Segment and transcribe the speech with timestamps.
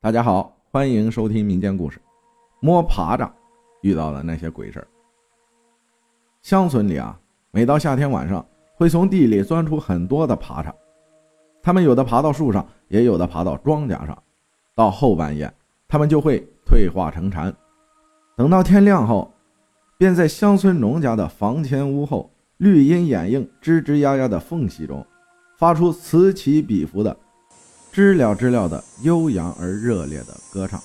[0.00, 2.00] 大家好，欢迎收听民间故事。
[2.60, 3.28] 摸爬蚱
[3.82, 4.86] 遇到的那些鬼事儿。
[6.40, 7.18] 乡村里啊，
[7.50, 10.72] 每到夏天晚上，会从地里钻出很多的爬蚱，
[11.60, 14.16] 他们有的爬到树上，也有的爬到庄稼上。
[14.76, 15.52] 到后半夜，
[15.88, 17.52] 他们就会退化成蝉。
[18.36, 19.34] 等到天亮后，
[19.98, 25.04] 便在乡村农家的房前屋后绿荫掩映、吱吱呀呀的缝隙中，
[25.56, 27.16] 发出此起彼伏的。
[27.98, 30.80] 知了知了的悠扬而热烈的歌唱，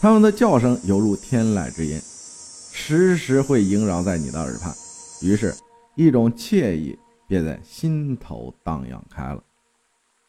[0.00, 4.74] 它们的叫声犹如天籁之音，时时会萦绕在你的耳畔，
[5.22, 5.54] 于是，
[5.94, 9.40] 一种惬意便在心头荡漾开了。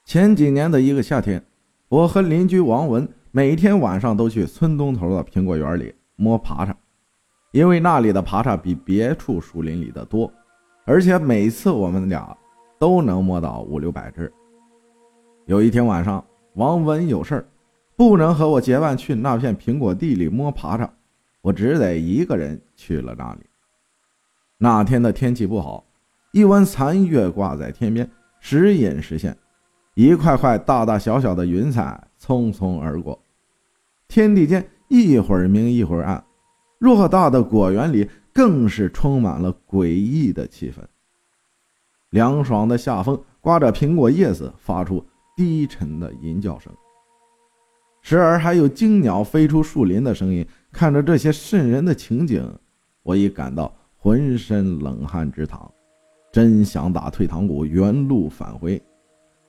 [0.06, 1.44] 前几年的一个夏天，
[1.90, 6.76] 我和邻居王文每天晚上都去村东头的苹果园里摸爬蚱，
[7.54, 10.32] 因为那里的爬蚱比别处树林里的多，
[10.86, 12.38] 而且每次我们俩
[12.80, 14.32] 都能摸到五六百只。
[15.46, 17.46] 有一天晚上，王文有事儿，
[17.98, 20.90] 不能和我结伴去那片苹果地里摸爬着，
[21.42, 23.42] 我只得一个人去了那里。
[24.58, 25.84] 那天的天气不好，
[26.32, 29.38] 一弯残月挂在天边，时隐时现，
[29.96, 33.22] 一块块大大小小的云彩匆匆而过，
[34.08, 36.24] 天地间一会儿明一会儿暗，
[36.80, 40.78] 偌大的果园里更是充满了诡异的气氛。
[42.12, 45.06] 凉爽的夏风刮着苹果叶子，发出。
[45.36, 46.72] 低沉的吟叫声，
[48.02, 50.46] 时而还有惊鸟飞出树林的声音。
[50.72, 52.48] 看着这些瘆人的情景，
[53.04, 55.72] 我已感到浑身冷汗直淌，
[56.32, 58.82] 真想打退堂鼓，原路返回。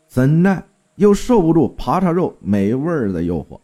[0.07, 0.63] 怎奈
[0.97, 3.59] 又受不住爬叉肉美味的诱惑，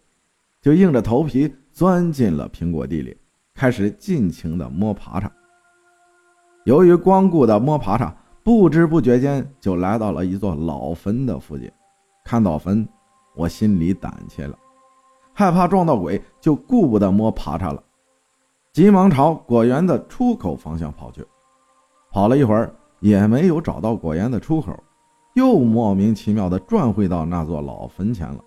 [0.61, 3.17] 就硬着头皮钻进了苹果地里，
[3.55, 5.31] 开始尽情的摸爬叉。
[6.65, 11.71] 由于光顾的摸爬叉，不知不觉间就来到了一座老坟的附近。
[12.31, 12.89] 看到坟，
[13.35, 14.57] 我心里胆怯了，
[15.35, 17.83] 害怕撞到鬼，就顾不得摸爬叉了，
[18.73, 21.27] 急忙朝果园的出口方向跑去。
[22.13, 24.81] 跑了一会儿，也没有找到果园的出口，
[25.35, 28.39] 又莫名其妙地转回到那座老坟前了。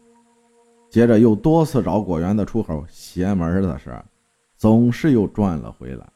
[0.89, 4.01] 接着又多次找果园的出口，邪门的是，
[4.55, 6.07] 总是又转了回来。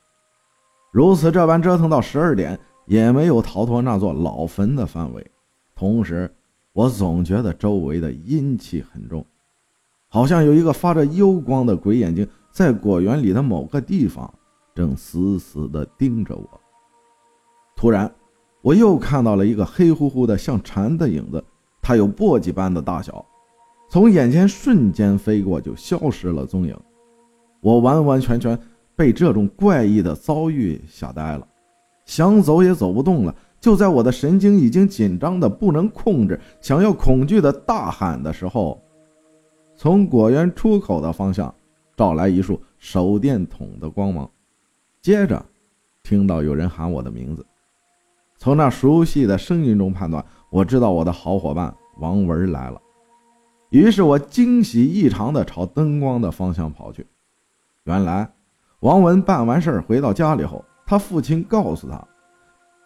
[0.94, 5.32] 如此这般折腾到十二点，也没有逃脱那座老坟的范围，
[5.76, 6.34] 同时。
[6.78, 9.26] 我总觉得周围的阴气很重，
[10.10, 14.32] 好像有一个发着幽光的鬼眼睛在果园里的某个地方
[14.76, 16.48] 正死死地盯着我。
[17.76, 18.14] 突然，
[18.62, 21.44] 我又看到了一个黑乎乎的像蝉的影子，
[21.82, 23.26] 它有簸箕般的大小，
[23.90, 26.80] 从眼前瞬间飞过，就消失了踪影。
[27.60, 28.56] 我完完全全
[28.96, 31.48] 被这种怪异的遭遇吓呆了，
[32.06, 33.36] 想走也走不动了。
[33.60, 38.82] 就在我的神经已经紧张的不能控制，想要恐惧的大喊的时候，
[39.76, 41.54] 从果园出口的方向
[41.96, 44.30] 照来一束手电筒的光芒，
[45.02, 45.44] 接着
[46.04, 47.46] 听到有人喊我的名字。
[48.38, 52.80] 从那熟悉的声音中判断，我知道我的好伙伴王文来了。
[53.70, 57.06] 于是我惊喜异常的朝灯光的方向跑去。
[57.86, 58.32] 原来，
[58.82, 62.08] 王文办完事儿回到家里后，他父亲告诉他。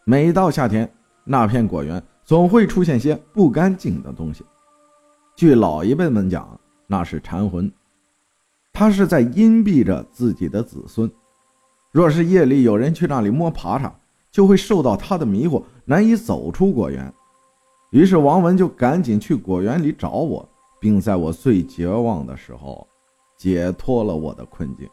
[0.03, 0.91] 每到夏天，
[1.23, 4.43] 那片果园总会出现些不干净的东西。
[5.35, 7.71] 据老一辈们讲，那是缠魂，
[8.73, 11.09] 他是在荫蔽着自己的子孙。
[11.91, 13.91] 若是夜里有人去那里摸爬蚱，
[14.31, 17.13] 就会受到他的迷惑，难以走出果园。
[17.91, 20.47] 于是王文就赶紧去果园里找我，
[20.79, 22.87] 并在我最绝望的时候，
[23.37, 24.89] 解脱了我的困境。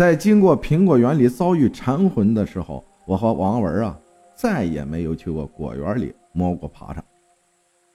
[0.00, 4.00] 在经过苹果园里遭遇缠魂的时候，我和王文啊
[4.34, 7.02] 再也没有去过果园里摸过爬蚱。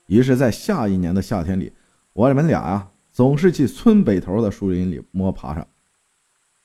[0.06, 1.74] 于是，在下一年的夏天里，
[2.14, 5.66] 我们俩呀总是去村北头的树林里摸爬蚱。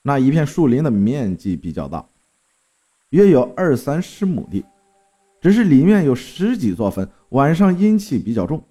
[0.03, 2.05] 那一片树林的面积比较大，
[3.09, 4.63] 约有二三十亩地，
[5.41, 8.63] 只是里面有十几座坟，晚上阴气比较重，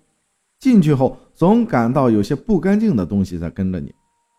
[0.61, 3.93] 进去后总感到有些不干净的东西在跟着你，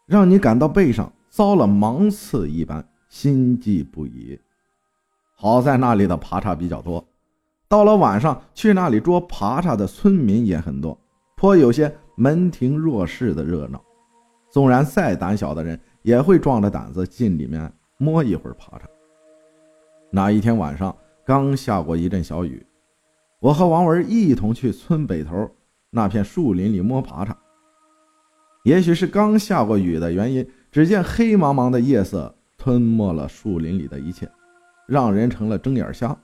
[0.07, 1.11] 让你感到背上。
[1.31, 4.37] 遭了芒刺一般，心悸不已。
[5.33, 7.03] 好在那里的爬叉比较多，
[7.69, 10.99] 到了晚上去那里捉爬叉的村民也很多，
[11.37, 13.81] 颇有些门庭若市的热闹。
[14.49, 18.85] 纵然再胆小的人，也会壮着胆子进里面摸一会儿爬叉。
[20.11, 20.93] 那一天晚上
[21.25, 22.61] 刚下过一阵小雨，
[23.39, 25.49] 我和王文一同去村北头
[25.91, 27.35] 那片树林里摸爬叉。
[28.65, 30.45] 也许是刚下过雨的原因。
[30.71, 34.29] 只见黑茫茫的夜色吞没了树林里的一切，
[34.87, 36.15] 让人成了睁眼瞎。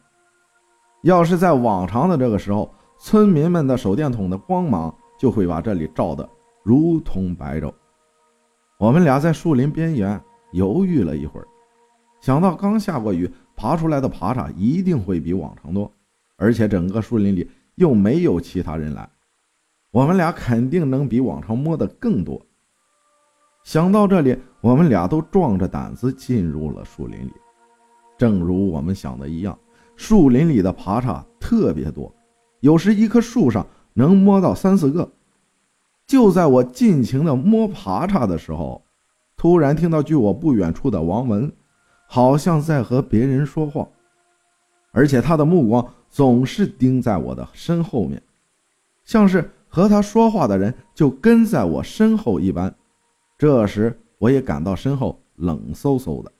[1.03, 6.27] 要是在往常的这个时候，村民们的手电筒的光芒就会把这里照得
[6.63, 7.73] 如同白昼。
[8.79, 10.19] 我们俩在树林边缘
[10.53, 11.47] 犹豫了一会儿，
[12.21, 15.91] 想到刚下过雨，爬出来的爬蚱一定会比往常多，
[16.38, 19.09] 而且整个树林里又没有其他人来，
[19.91, 22.41] 我们俩肯定能比往常摸的更多。
[23.68, 27.34] 想到这里，我们俩都壮着胆子进入了树林里。
[28.18, 29.60] 正如我们想的一样，
[29.98, 32.10] 树林里的爬叉特别多，
[32.62, 35.12] 有时一棵树上能摸到三四个。
[36.06, 38.81] 就在我尽情的摸爬叉的时候，
[39.36, 41.52] 突然听到距我不远处的王文，
[42.08, 43.86] 好像在和别人说话，
[44.94, 48.24] 而且他的目光总是盯在我的身后面，
[49.04, 52.74] 像是和他说话的人就跟在我身后一般。
[53.38, 56.31] 这时我也感到身后冷飕飕的，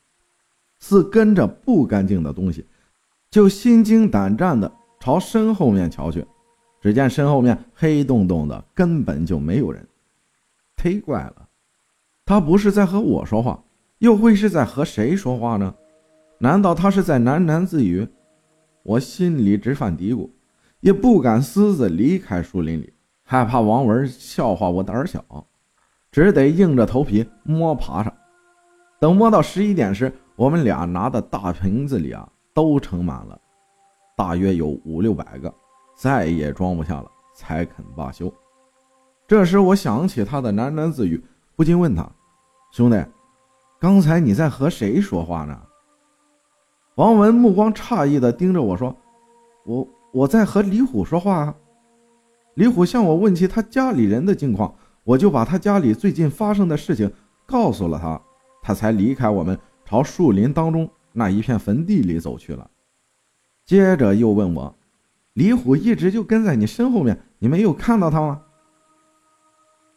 [0.80, 2.66] 似跟着不干净的东西，
[3.30, 6.26] 就心惊胆战的朝身后面瞧去。
[6.80, 9.86] 只见身后面黑洞洞的，根本就没有人。
[10.78, 11.50] 忒怪了，
[12.24, 13.64] 他不是在和我说话，
[13.98, 15.74] 又会是在和谁说话呢？
[16.38, 18.08] 难道他是在喃喃自语？
[18.84, 20.30] 我心里直犯嘀咕，
[20.80, 22.94] 也不敢私自离开树林里，
[23.24, 25.47] 害怕王文笑话我胆小，
[26.12, 28.14] 只得硬着头皮摸爬上。
[29.00, 33.40] 等摸到十一点时，我们俩拿的大瓶子里啊都盛满了，
[34.16, 35.54] 大约有五六百个。
[35.96, 38.32] 再也装不下了，才肯罢休。
[39.28, 41.20] 这时我想起他的喃喃自语，
[41.56, 42.08] 不禁问他
[42.72, 43.04] ：“兄弟，
[43.80, 45.60] 刚才你在和谁说话呢？”
[46.98, 48.96] 王文目光诧异地盯着我说
[49.66, 51.56] ：“我我在和李虎说话啊。”
[52.54, 54.72] 李虎向我问起他家里人的近况，
[55.08, 57.10] 我就把他家里最近发生的事情
[57.46, 58.22] 告诉了他，
[58.62, 62.70] 他才离开我们，朝树林当中那一片坟地里走去了。
[63.66, 64.76] 接着又问我。
[65.32, 68.42] 李虎一直就跟在你身后面，你没有看到他吗？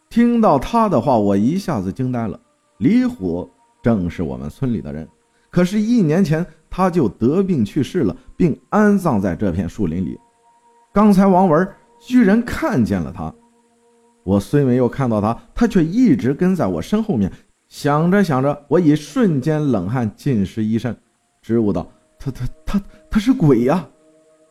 [0.09, 2.39] 听到他的话，我一下子惊呆了。
[2.79, 3.51] 李虎
[3.83, 5.09] 正是我们村里的人，
[5.51, 10.17] 可是，一年前他就得病去世了，并安葬在这片树林里。
[10.93, 11.69] 刚才王文
[11.99, 13.35] 居然看见了他，
[14.25, 17.31] 我虽没有看到他，他却一直跟在我身后面。
[17.69, 20.97] 想着想着，我已瞬间冷汗浸湿衣身，
[21.41, 21.87] 支吾道
[22.19, 23.89] ：“他他他他是鬼呀！”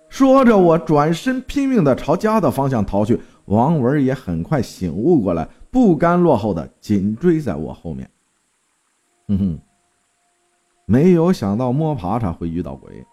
[0.10, 3.20] 说着，我转身拼命地朝家的方向逃去。
[3.46, 8.10] 王文也很快醒悟过来，不甘落后的紧追在我后面。
[9.28, 9.60] 哼哼，
[10.86, 13.06] 没有想到摸爬蚱会遇到鬼。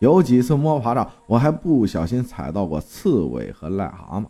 [0.00, 4.24] 有几次摸爬蚱，我还不小心踩到过刺猬和癞蛤蟆。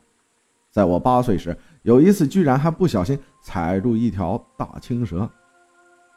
[0.71, 5.29] 在我八岁时，有一次居然还不小心踩住一条大青蛇。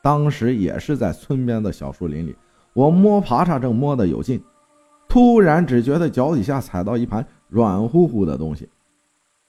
[0.03, 2.35] 当时也是在村边的小树林里，
[2.73, 4.43] 我摸爬叉正摸得有劲。
[5.07, 8.67] 突然，只觉得脚底下踩到一盘软乎乎的东西，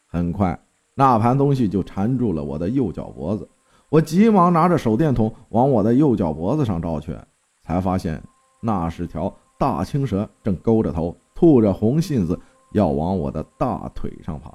[0.07, 0.59] 很快，
[0.95, 3.49] 那盘东西就缠住了我的右脚脖子。
[3.89, 7.17] 我急忙拿着手电筒往我的右脚脖子上照去，
[7.63, 8.23] 才发现
[8.61, 12.39] 那是条大青蛇，正勾着头，吐着红信子，
[12.73, 14.53] 要往我的大腿上爬。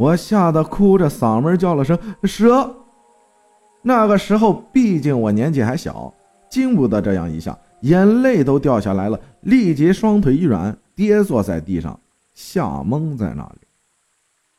[0.00, 2.74] 我吓得哭着嗓门叫了声“蛇”。
[3.84, 6.10] 那个时候，毕竟我年纪还小，
[6.48, 7.58] 经不得这样一下。
[7.82, 12.00] 眼泪都掉下来了，立即双腿一软，跌坐在地上，
[12.32, 13.66] 吓懵在那里。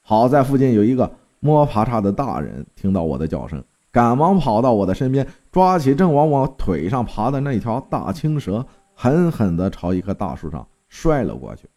[0.04, 8.64] 好在附近有一个摸爬叉的大人，听到我的叫声，赶忙跑到我的身边，抓起正往我腿上爬的那条大青蛇，
[8.94, 11.68] 狠狠地朝一棵大树上摔了过去，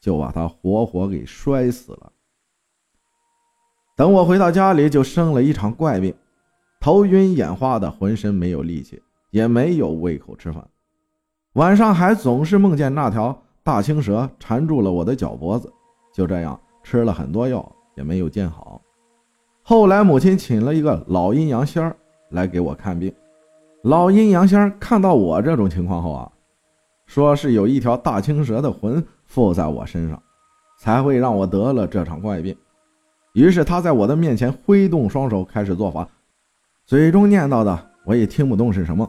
[0.00, 2.10] 就把它活活给摔死了。
[3.96, 6.12] 等我回到家里，就生了一场怪病，
[6.80, 10.66] 头晕眼花的，浑身没有力气，也没有胃口吃饭。
[11.52, 15.72] 晚上还总是梦见那条大青蛇缠住了我的脚脖子，
[16.12, 18.82] 就这样吃了很多药也没有见好。
[19.62, 21.94] 后来母亲请了一个老阴阳仙
[22.30, 23.14] 来给我看病。
[23.84, 26.32] 老阴阳仙看到我这种情况后啊，
[27.06, 30.20] 说是有一条大青蛇的魂附在我身上，
[30.80, 32.56] 才会让我得了这场怪病。
[33.34, 36.08] 于是他在我的面前挥动双手开始做法，
[36.86, 39.08] 嘴中念叨的我也听不懂是什么。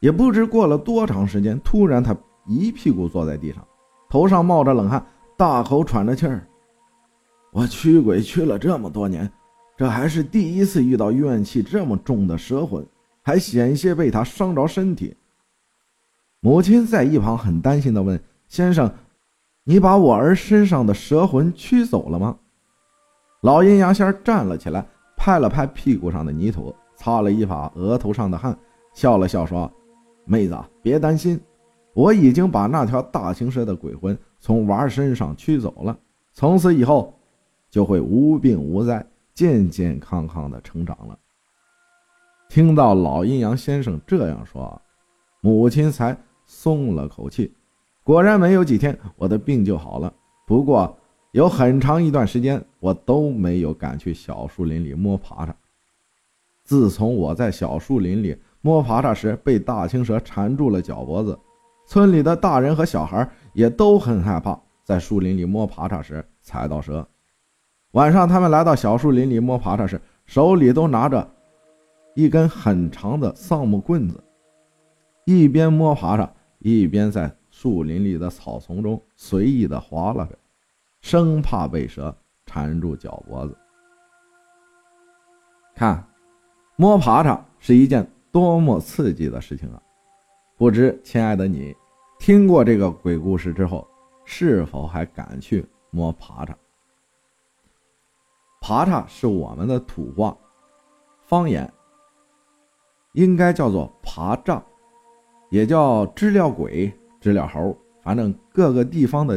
[0.00, 2.16] 也不知过了多长时间，突然他
[2.46, 3.64] 一屁股坐在地上，
[4.10, 5.04] 头上冒着冷汗，
[5.36, 6.46] 大口喘着气儿。
[7.52, 9.30] 我驱鬼驱了这么多年，
[9.76, 12.84] 这还是第一次遇到怨气这么重的蛇魂，
[13.22, 15.16] 还险些被他伤着身体。
[16.40, 18.92] 母亲在一旁很担心地问：“先生，
[19.62, 22.36] 你把我儿身上的蛇魂驱走了吗？”
[23.42, 24.84] 老阴阳仙站了起来，
[25.16, 28.56] 拍了拍屁股上的泥土，擦了一把额头上的汗，
[28.92, 29.70] 笑了笑说。
[30.24, 31.40] 妹子，别担心，
[31.94, 35.96] 我已经把那条大青蛇的鬼魂从娃身上驱走了，
[36.34, 37.14] 从此以后
[37.70, 41.16] 就会无病无灾，健健康康的成长了。
[42.48, 44.80] 听到老阴阳先生这样说，
[45.40, 46.14] 母亲才
[46.44, 47.54] 松了口气。
[48.02, 50.12] 果然，没有几天，我的病就好了。
[50.46, 50.94] 不过，
[51.38, 55.52] 有很长一段时间，我都没有敢去小树林里摸爬蚱。
[56.64, 61.38] 自从我在小树林里摸爬蚱时被大青蛇缠住了脚脖子，
[61.86, 67.06] 村里的大人和小孩也都很害怕在树林里摸爬蚱时踩到蛇。
[67.92, 71.24] 晚上，他们来到小树林里摸爬蚱时，手里都拿着
[72.16, 74.20] 一根很长的丧木棍子，
[75.24, 76.28] 一边摸爬蚱，
[76.58, 77.32] 一边在。
[77.50, 80.38] 树林里的草丛中随意的划拉着，
[81.00, 83.56] 生怕被蛇缠住脚脖子。
[85.74, 86.04] 看，
[86.76, 89.82] 摸爬叉是一件多么刺激的事情啊！
[90.56, 91.74] 不知亲爱的你，
[92.18, 93.86] 听过这个鬼故事之后，
[94.24, 96.56] 是否还敢去摸爬叉？
[98.60, 100.36] 爬叉是我们的土话，
[101.22, 101.72] 方言
[103.12, 104.62] 应该叫做爬杖，
[105.50, 106.92] 也叫知了鬼。
[107.20, 109.36] 知了猴，反正各个地方的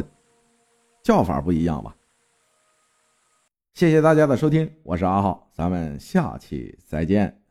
[1.02, 1.94] 叫法不一样吧。
[3.74, 7.41] 谢谢大家的收听，我是阿浩，咱们下期再见。